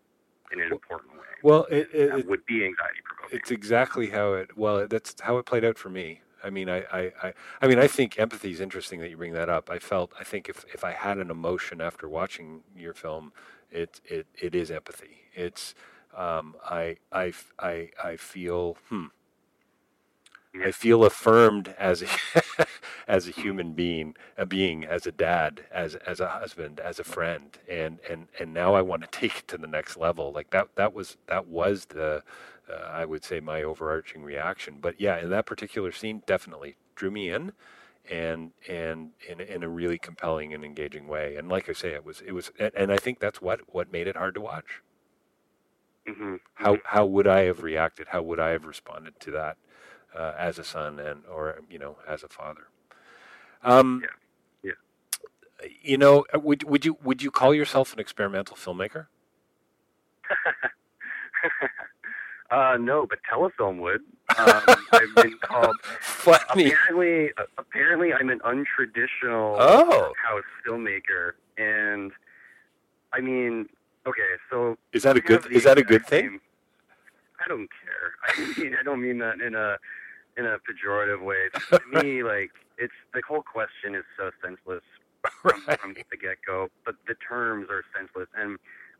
[0.52, 1.24] in an important way.
[1.42, 3.38] Well, it, it, that it- would be anxiety provoking.
[3.38, 4.56] it's exactly how it.
[4.58, 6.20] Well, that's how it played out for me.
[6.42, 9.32] I mean, I, I, I, I mean, I think empathy is interesting that you bring
[9.34, 9.70] that up.
[9.70, 13.32] I felt, I think if, if I had an emotion after watching your film,
[13.70, 15.22] it, it, it is empathy.
[15.34, 15.74] It's,
[16.16, 19.06] um, I, I, I, I feel, hmm,
[20.64, 22.08] I feel affirmed as a,
[23.08, 27.04] as a human being, a being, as a dad, as as a husband, as a
[27.04, 30.32] friend, and and and now I want to take it to the next level.
[30.32, 32.22] Like that that was that was the,
[32.70, 34.78] uh, I would say my overarching reaction.
[34.80, 37.52] But yeah, in that particular scene, definitely drew me in,
[38.10, 41.36] and and in in a really compelling and engaging way.
[41.36, 44.06] And like I say, it was it was, and- I think that's what what made
[44.08, 44.82] it hard to watch.
[46.06, 48.08] hmm How how would I have reacted?
[48.08, 49.56] How would I have responded to that
[50.14, 52.68] uh, as a son and or you know as a father?
[53.62, 54.02] Um,
[54.62, 54.72] Yeah.
[55.82, 59.06] You know, uh, would would you would you call yourself an experimental filmmaker?
[62.50, 64.00] uh, no, but Telefilm would.
[64.38, 65.76] Um, I've been called.
[66.00, 66.72] Funny.
[66.72, 70.12] Apparently, apparently, I'm an untraditional Oh.
[70.24, 72.12] house filmmaker, and
[73.12, 73.68] I mean,
[74.06, 76.24] okay, so Is that a good is that a good thing?
[76.24, 76.40] same-
[77.44, 78.12] I don't care.
[78.26, 79.76] I mean, I don't mean that in a
[80.36, 81.48] in a pejorative way.
[81.70, 84.82] To me, like it's the whole question is so senseless
[85.42, 86.68] from, from the get go.
[86.84, 88.58] But the terms are senseless, and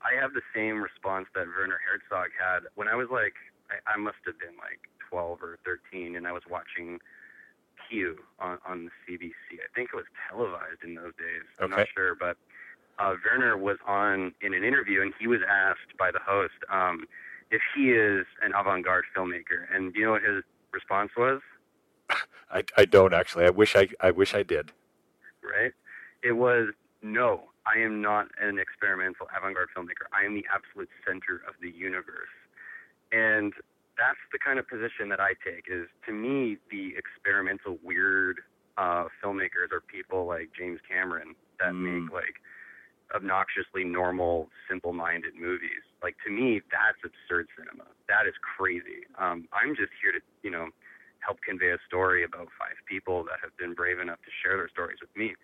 [0.09, 3.35] I have the same response that Werner Herzog had when I was like,
[3.71, 6.99] I, I must have been like 12 or 13, and I was watching
[7.89, 9.61] Q on, on the CBC.
[9.61, 11.45] I think it was televised in those days.
[11.61, 12.37] I'm not sure, but
[12.99, 17.05] uh, Werner was on in an interview, and he was asked by the host um,
[17.51, 20.43] if he is an avant-garde filmmaker, and do you know what his
[20.73, 21.41] response was?
[22.51, 23.45] I, I don't actually.
[23.45, 24.73] I wish I I wish I did.
[25.43, 25.73] right?
[26.23, 26.69] It was
[27.03, 30.09] no, I am not an experimental avant-garde filmmaker.
[30.13, 32.33] I am the absolute center of the universe,
[33.13, 33.53] and
[33.99, 35.67] that's the kind of position that I take.
[35.69, 38.41] Is to me the experimental weird
[38.79, 42.05] uh, filmmakers are people like James Cameron that Mm.
[42.05, 42.37] make like
[43.15, 45.83] obnoxiously normal, simple-minded movies.
[46.03, 47.85] Like to me, that's absurd cinema.
[48.09, 49.05] That is crazy.
[49.19, 50.69] Um, I'm just here to you know
[51.21, 54.69] help convey a story about five people that have been brave enough to share their
[54.69, 55.35] stories with me.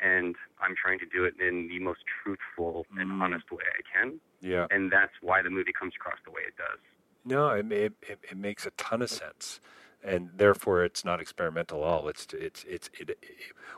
[0.00, 3.22] And I'm trying to do it in the most truthful and Mm.
[3.22, 4.20] honest way I can.
[4.40, 4.66] Yeah.
[4.70, 6.78] And that's why the movie comes across the way it does.
[7.24, 9.60] No, it, it it it makes a ton of sense,
[10.04, 12.08] and therefore it's not experimental at all.
[12.08, 13.18] It's it's it's it, it,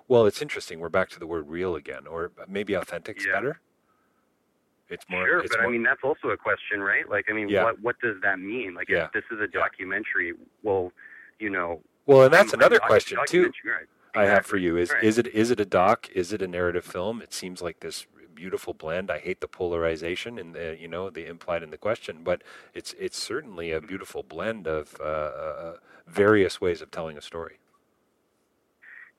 [0.08, 0.80] well, it's interesting.
[0.80, 3.32] We're back to the word real again, or maybe authentic's Yeah.
[3.32, 3.60] better.
[4.90, 5.24] It's more.
[5.26, 7.08] sure, it's but I mean that's also a question, right?
[7.08, 7.64] Like, I mean, Yeah.
[7.64, 8.74] what what does that mean?
[8.74, 9.04] Like, Yeah.
[9.06, 10.92] if this is a documentary, well,
[11.38, 13.52] you know, well, and that's I'm- another I'm question too.
[13.64, 13.86] right.
[14.18, 15.04] I have for you is Right.
[15.04, 16.08] is it is it a doc?
[16.14, 17.22] Is it a narrative film?
[17.22, 19.10] It seems like this beautiful blend.
[19.10, 22.42] I hate the polarization and the you know the implied in the question, but
[22.74, 25.76] it's it's certainly a beautiful blend of uh, uh,
[26.06, 27.58] various ways of telling a story.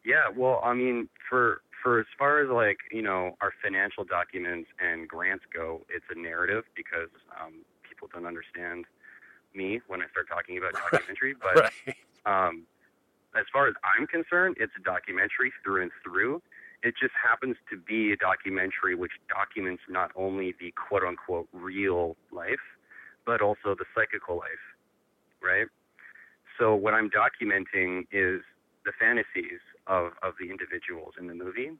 [0.06, 4.70] Yeah, well, I mean, for for as far as like you know our financial documents
[4.80, 7.10] and grants go, it's a narrative because
[7.42, 7.54] um,
[7.88, 8.86] people don't understand
[9.54, 11.36] me when I start talking about documentary.
[11.36, 11.96] But right.
[12.26, 12.64] um,
[13.38, 16.42] as far as I'm concerned, it's a documentary through and through.
[16.82, 22.15] It just happens to be a documentary which documents not only the quote unquote real
[22.32, 22.63] life,
[23.26, 24.63] but also the psychical life,
[25.44, 25.68] right?
[26.58, 28.42] So what I'm documenting is
[28.86, 31.72] the fantasies of, of the individuals in the movie,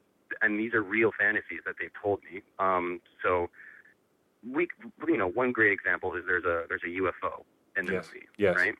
[0.42, 2.42] and these are real fantasies that they've told me.
[2.58, 3.48] Um, so
[4.48, 4.68] we,
[5.06, 7.42] you know, one great example is there's a there's a UFO
[7.76, 8.56] in the Yes, movie, yes.
[8.56, 8.74] right?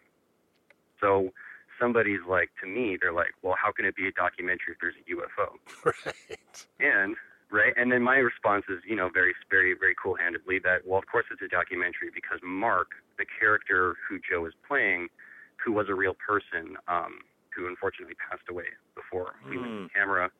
[1.00, 1.32] So
[1.80, 4.94] somebody's like to me, they're like, well, how can it be a documentary if there's
[5.00, 5.48] a UFO?
[5.84, 6.66] right.
[6.78, 7.16] And
[7.50, 11.06] right, and then my response is, you know, very, very, very cool-handedly that, well, of
[11.06, 12.88] course it's a documentary because Mark,
[13.18, 15.08] the character who Joe is playing,
[15.64, 17.20] who was a real person, um,
[17.54, 19.82] who unfortunately passed away before we went Hmm.
[19.84, 20.30] on camera,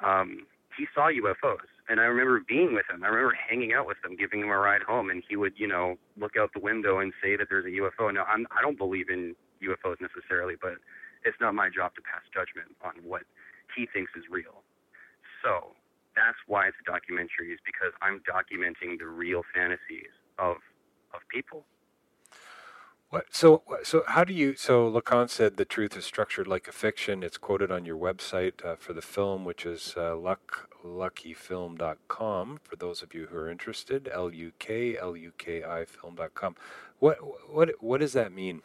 [0.00, 0.46] um,
[0.76, 3.02] he saw UFOs, and I remember being with him.
[3.04, 5.66] I remember hanging out with him, giving him a ride home, and he would, you
[5.66, 8.14] know, look out the window and say that there's a UFO.
[8.14, 10.80] Now, I'm, I don't believe in UFOs necessarily, but
[11.24, 13.22] it's not my job to pass judgment on what
[13.76, 14.64] he thinks is real.
[15.44, 15.76] So
[16.16, 20.56] that's why it's a documentary, is because I'm documenting the real fantasies of
[21.12, 21.64] of people.
[23.10, 24.54] What, so, so how do you?
[24.54, 27.24] So Lacan said the truth is structured like a fiction.
[27.24, 30.14] It's quoted on your website uh, for the film, which is uh,
[30.84, 32.60] luklukifilm.com.
[32.62, 36.54] For those of you who are interested, L U K L U K I film.com.
[37.00, 37.18] What
[37.52, 38.62] what what does that mean?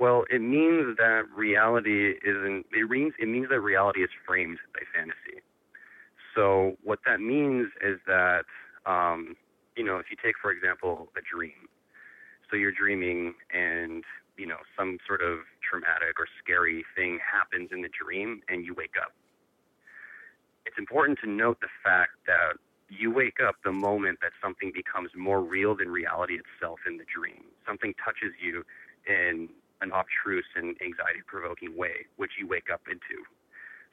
[0.00, 2.66] Well, it means that reality isn't.
[2.72, 5.42] It means it means that reality is framed by fantasy.
[6.34, 8.44] So what that means is that
[8.86, 9.36] um,
[9.76, 11.68] you know, if you take for example a dream
[12.50, 14.04] so you're dreaming and,
[14.36, 18.74] you know, some sort of traumatic or scary thing happens in the dream and you
[18.74, 19.12] wake up.
[20.66, 22.56] It's important to note the fact that
[22.88, 27.04] you wake up the moment that something becomes more real than reality itself in the
[27.04, 27.44] dream.
[27.66, 28.64] Something touches you
[29.06, 29.48] in
[29.80, 33.22] an obtruse and anxiety provoking way, which you wake up into.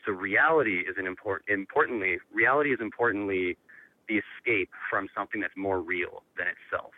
[0.06, 3.58] So reality is an important importantly reality is importantly
[4.08, 6.94] the escape from something that's more real than itself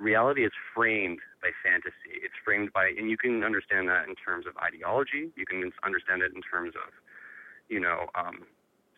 [0.00, 2.18] reality is framed by fantasy.
[2.24, 5.30] It's framed by, and you can understand that in terms of ideology.
[5.36, 6.90] You can understand it in terms of,
[7.68, 8.48] you know, um,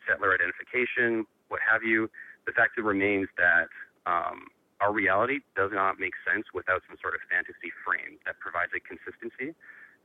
[0.08, 2.08] settler identification, what have you.
[2.46, 3.66] The fact remains that
[4.06, 4.46] um,
[4.82, 8.82] our reality does not make sense without some sort of fantasy frame that provides a
[8.82, 9.54] consistency.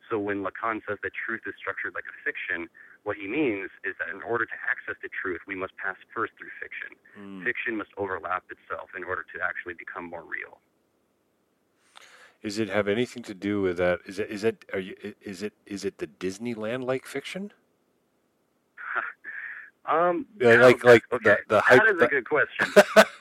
[0.05, 2.69] So when Lacan says that truth is structured like a fiction,
[3.03, 6.33] what he means is that in order to access the truth, we must pass first
[6.37, 6.95] through fiction.
[7.17, 7.43] Mm.
[7.43, 10.61] Fiction must overlap itself in order to actually become more real.
[12.43, 13.99] Is it have anything to do with that?
[14.05, 17.51] Is it is it are you is it is it the Disneyland like fiction?
[19.89, 21.37] um, yeah, like like okay.
[21.49, 21.81] the, the hype.
[21.81, 22.67] That is the, a good question.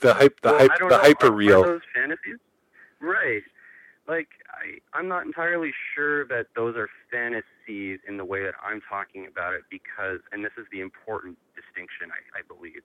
[0.00, 1.62] the hype, the well, hype, the hyper real.
[1.62, 2.38] those fantasies,
[3.00, 3.42] right?
[4.08, 8.80] Like I, I'm not entirely sure that those are fantasies in the way that I'm
[8.88, 12.82] talking about it because, and this is the important distinction I, I believe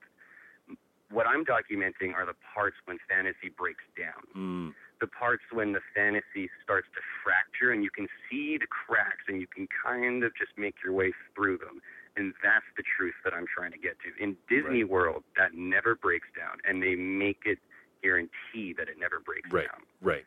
[1.10, 4.22] what I'm documenting are the parts when fantasy breaks down.
[4.36, 4.74] Mm.
[5.00, 9.40] The parts when the fantasy starts to fracture and you can see the cracks and
[9.40, 11.80] you can kind of just make your way through them.
[12.16, 14.22] And that's the truth that I'm trying to get to.
[14.22, 14.90] In Disney right.
[14.90, 17.58] World, that never breaks down, and they make it
[18.02, 19.66] guarantee that it never breaks right.
[19.68, 19.82] down.
[20.00, 20.24] Right.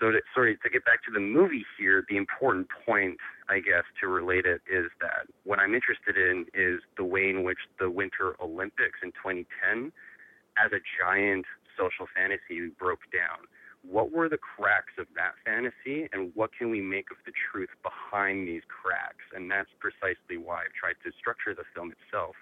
[0.00, 3.82] So, to, sorry, to get back to the movie here, the important point, I guess,
[4.00, 7.90] to relate it is that what I'm interested in is the way in which the
[7.90, 9.90] Winter Olympics in 2010,
[10.54, 13.50] as a giant social fantasy, broke down.
[13.82, 17.70] What were the cracks of that fantasy, and what can we make of the truth
[17.82, 19.24] behind these cracks?
[19.34, 22.34] And that's precisely why I've tried to structure the film itself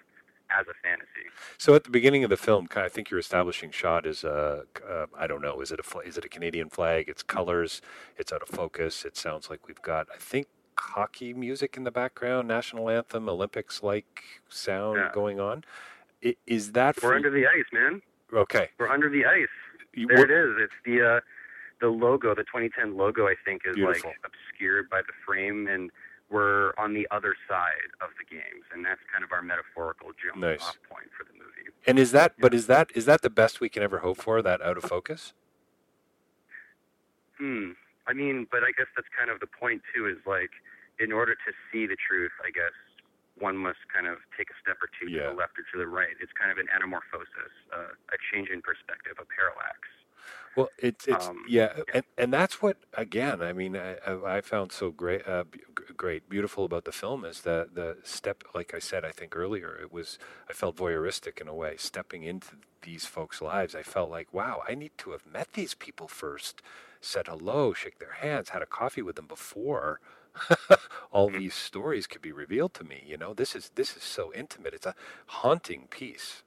[0.49, 1.27] as a fantasy.
[1.57, 5.05] So at the beginning of the film, I think you're establishing shot is a uh,
[5.17, 7.09] I don't know is it a is it a Canadian flag?
[7.09, 7.81] It's colors.
[8.17, 9.05] It's out of focus.
[9.05, 10.47] It sounds like we've got I think
[10.79, 15.11] hockey music in the background, national anthem, Olympics like sound yeah.
[15.13, 15.63] going on.
[16.45, 18.01] Is that we're under the ice, man?
[18.33, 19.47] Okay, we're under the ice.
[19.97, 20.55] You, there it is.
[20.59, 21.19] It's the uh,
[21.81, 23.27] the logo, the 2010 logo.
[23.27, 24.11] I think is beautiful.
[24.11, 25.91] like obscured by the frame and
[26.29, 30.41] we're on the other side of the games, and that's kind of our metaphorical jump
[30.41, 30.61] nice.
[30.61, 31.71] off point for the movie.
[31.85, 32.41] And is that, yeah.
[32.41, 34.41] but is that is that the best we can ever hope for?
[34.41, 35.33] That out of focus?
[37.37, 37.71] Hmm.
[38.07, 40.07] I mean, but I guess that's kind of the point too.
[40.07, 40.51] Is like,
[40.99, 42.75] in order to see the truth, I guess
[43.39, 45.29] one must kind of take a step or two yeah.
[45.29, 46.15] to the left or to the right.
[46.19, 49.79] It's kind of an anamorphosis, uh, a change in perspective, a parallax.
[50.55, 53.43] Well, it's it's um, yeah, and and that's what again.
[53.43, 55.43] I mean, I, I found so great, uh,
[55.95, 58.43] great, beautiful about the film is that the step.
[58.55, 60.17] Like I said, I think earlier, it was
[60.49, 63.75] I felt voyeuristic in a way, stepping into these folks' lives.
[63.75, 66.63] I felt like, wow, I need to have met these people first,
[67.01, 69.99] said hello, shake their hands, had a coffee with them before.
[71.11, 71.39] all mm-hmm.
[71.39, 73.03] these stories could be revealed to me.
[73.05, 74.73] You know, this is this is so intimate.
[74.73, 74.95] It's a
[75.27, 76.43] haunting piece.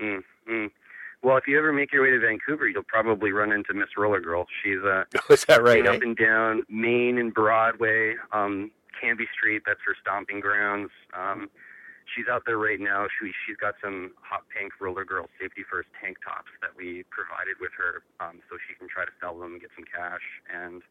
[0.00, 0.70] Mm, mm.
[1.22, 4.20] Well, if you ever make your way to Vancouver, you'll probably run into Miss Roller
[4.20, 4.46] Girl.
[4.62, 5.86] She's uh, oh, is that right?
[5.86, 5.90] Eh?
[5.90, 8.70] Up and down Main and Broadway, um,
[9.00, 9.62] Cambie Street.
[9.66, 10.90] That's her stomping grounds.
[11.12, 11.50] Um,
[12.14, 13.06] she's out there right now.
[13.20, 17.60] She she's got some hot pink Roller Girl safety first tank tops that we provided
[17.60, 20.24] with her, um, so she can try to sell them and get some cash.
[20.48, 20.82] And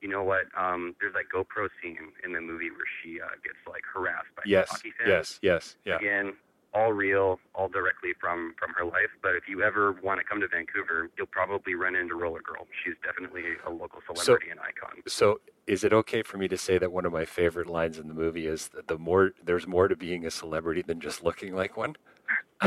[0.00, 0.46] you know what?
[0.56, 4.42] Um, there's that GoPro scene in the movie where she uh, gets like harassed by
[4.46, 5.08] yes, hockey fans.
[5.08, 5.96] Yes, yes, yeah.
[5.96, 6.34] Again,
[6.74, 9.10] all real, all directly from from her life.
[9.22, 12.66] But if you ever want to come to Vancouver, you'll probably run into Roller Girl.
[12.84, 15.02] She's definitely a local celebrity so, and icon.
[15.06, 18.08] So, is it okay for me to say that one of my favorite lines in
[18.08, 21.54] the movie is that the more there's more to being a celebrity than just looking
[21.54, 21.96] like one?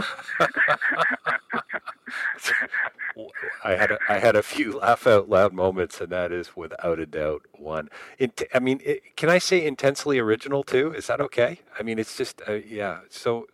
[3.63, 6.99] I had a, I had a few laugh out loud moments, and that is without
[6.99, 7.89] a doubt one.
[8.17, 10.93] It, I mean, it, can I say intensely original too?
[10.93, 11.59] Is that okay?
[11.79, 12.99] I mean, it's just uh, yeah.
[13.09, 13.47] So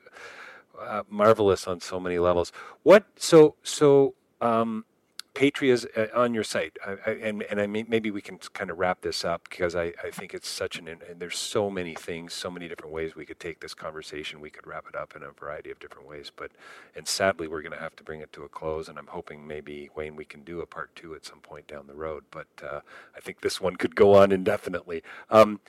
[0.79, 2.51] uh, marvelous on so many levels.
[2.83, 4.85] What so so um,
[5.33, 8.69] Patria's uh, on your site, I, I, and and I may, maybe we can kind
[8.69, 11.95] of wrap this up because I, I think it's such an and there's so many
[11.95, 14.39] things, so many different ways we could take this conversation.
[14.41, 16.51] We could wrap it up in a variety of different ways, but
[16.95, 18.87] and sadly we're going to have to bring it to a close.
[18.87, 21.87] And I'm hoping maybe Wayne we can do a part two at some point down
[21.87, 22.25] the road.
[22.29, 22.81] But uh,
[23.15, 25.01] I think this one could go on indefinitely.
[25.31, 25.61] Um,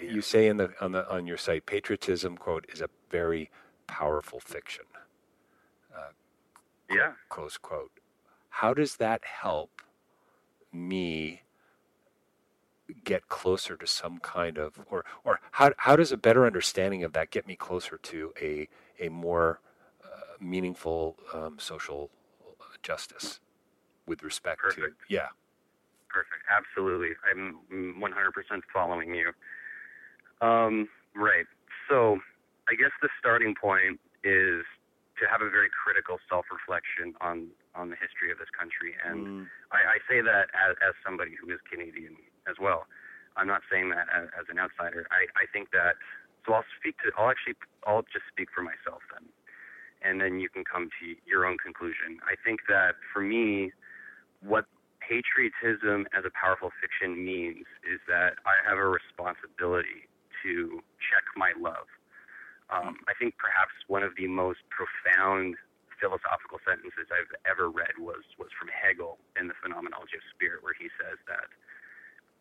[0.00, 3.50] you say in the on the on your site, patriotism quote is a very
[3.86, 4.84] powerful fiction.
[5.96, 6.10] Uh,
[6.90, 7.12] yeah.
[7.28, 7.92] Close quote
[8.52, 9.82] how does that help
[10.72, 11.42] me
[13.04, 17.12] get closer to some kind of or or how how does a better understanding of
[17.12, 18.68] that get me closer to a
[19.00, 19.60] a more
[20.04, 22.10] uh, meaningful um, social
[22.82, 23.40] justice
[24.06, 25.00] with respect Perfect.
[25.00, 25.28] to yeah
[26.12, 26.44] Perfect.
[26.52, 27.16] Absolutely.
[27.24, 29.32] I'm 100% following you.
[30.46, 31.46] Um, right.
[31.88, 32.18] So,
[32.68, 34.62] I guess the starting point is
[35.18, 39.44] to have a very critical self-reflection on on the history of this country, and mm.
[39.72, 42.16] I, I say that as, as somebody who is Canadian
[42.48, 42.86] as well.
[43.36, 45.08] I'm not saying that as, as an outsider.
[45.08, 45.96] I, I think that
[46.44, 47.56] so I'll speak to I'll actually
[47.86, 49.24] I'll just speak for myself then,
[50.04, 52.20] and then you can come to your own conclusion.
[52.28, 53.72] I think that for me,
[54.44, 54.68] what
[55.00, 60.06] patriotism as a powerful fiction means is that I have a responsibility
[60.44, 61.88] to check my love
[62.72, 65.56] um, I think perhaps one of the most profound
[66.02, 70.74] philosophical sentences I've ever read was was from Hegel in the Phenomenology of Spirit, where
[70.74, 71.46] he says that,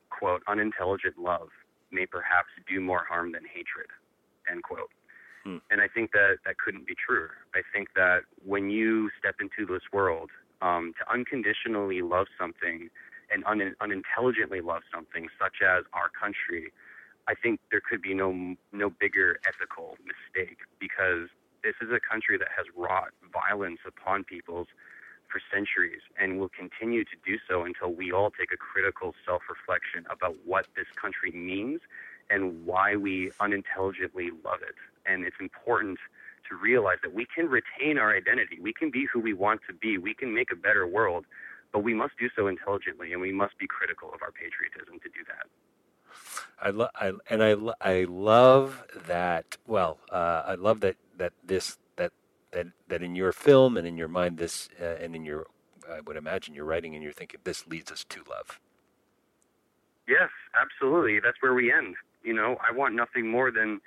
[0.09, 1.53] "quote unintelligent love
[1.91, 3.93] may perhaps do more harm than hatred,"
[4.49, 4.89] end quote.
[5.45, 5.57] Hmm.
[5.69, 7.29] And I think that that couldn't be true.
[7.53, 10.31] I think that when you step into this world,
[10.61, 12.89] um, to unconditionally love something
[13.31, 16.71] and un- unintelligently love something, such as our country,
[17.27, 21.29] I think there could be no no bigger ethical mistake because
[21.63, 24.67] this is a country that has wrought violence upon peoples
[25.31, 30.05] for centuries and will continue to do so until we all take a critical self-reflection
[30.11, 31.79] about what this country means
[32.29, 34.75] and why we unintelligently love it.
[35.05, 35.99] And it's important
[36.49, 38.59] to realize that we can retain our identity.
[38.61, 39.97] We can be who we want to be.
[39.97, 41.25] We can make a better world,
[41.71, 45.09] but we must do so intelligently and we must be critical of our patriotism to
[45.09, 45.47] do that.
[46.61, 49.57] I, lo- I and I, I love that.
[49.65, 52.11] Well, uh, I love that that this that
[52.51, 55.45] that that in your film and in your mind this uh, and in your
[55.89, 58.59] I would imagine you're writing and you're thinking this leads us to love.
[60.07, 61.19] Yes, absolutely.
[61.19, 61.95] That's where we end.
[62.23, 63.81] You know, I want nothing more than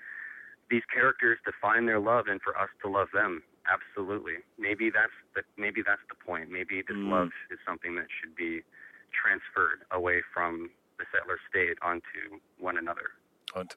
[0.71, 3.43] these characters to find their love and for us to love them.
[3.67, 4.39] Absolutely.
[4.59, 6.51] Maybe that's the maybe that's the point.
[6.51, 7.11] Maybe this mm.
[7.11, 8.63] love is something that should be
[9.11, 13.19] transferred away from the settler state onto one another.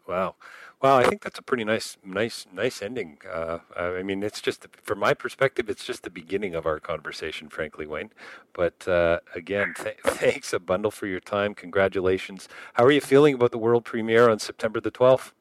[0.08, 0.36] Wow,
[0.82, 0.98] wow!
[0.98, 3.20] I think that's a pretty nice, nice, nice ending.
[3.32, 7.50] Uh, I mean, it's just from my perspective, it's just the beginning of our conversation,
[7.50, 8.12] frankly, Wayne.
[8.54, 11.54] But uh, again, th- thanks a bundle for your time.
[11.54, 12.50] Congratulations.
[12.74, 15.34] How are you feeling about the world premiere on September the twelfth?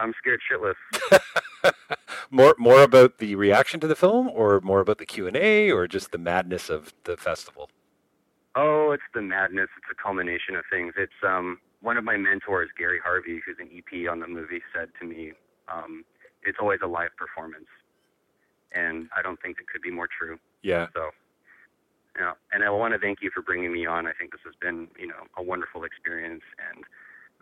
[0.00, 1.72] I'm scared shitless.
[2.30, 5.70] more, more about the reaction to the film, or more about the Q and A,
[5.70, 7.68] or just the madness of the festival.
[8.56, 9.68] Oh, it's the madness.
[9.76, 10.94] It's a culmination of things.
[10.96, 14.90] It's um one of my mentors, Gary Harvey, who's an EP on the movie, said
[15.00, 15.32] to me,
[15.68, 16.04] um,
[16.42, 17.68] "It's always a live performance,"
[18.72, 20.38] and I don't think it could be more true.
[20.62, 20.88] Yeah.
[20.92, 21.10] So,
[22.18, 24.06] yeah, and I want to thank you for bringing me on.
[24.06, 26.84] I think this has been, you know, a wonderful experience, and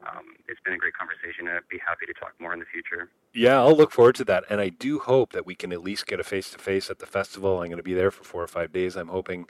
[0.06, 1.48] um, it's been a great conversation.
[1.48, 3.10] I'd be happy to talk more in the future.
[3.32, 6.06] Yeah, I'll look forward to that, and I do hope that we can at least
[6.06, 7.60] get a face to face at the festival.
[7.60, 8.96] I'm going to be there for four or five days.
[8.96, 9.48] I'm hoping.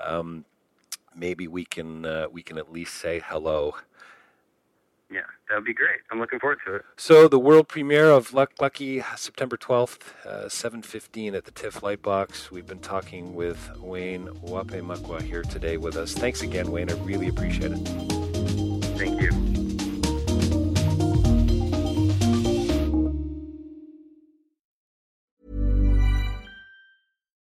[0.00, 0.46] Um,
[1.14, 3.74] maybe we can uh, we can at least say hello.
[5.12, 6.00] Yeah, that would be great.
[6.12, 6.82] I'm looking forward to it.
[6.96, 12.50] So the world premiere of Luk'Luk'I, September 12th, uh, 7:15 at the TIFF Lightbox.
[12.50, 16.14] We've been talking with Wayne Wapeemukwa here today with us.
[16.14, 16.90] Thanks again, Wayne.
[16.90, 17.88] I really appreciate it.
[18.96, 19.59] Thank you.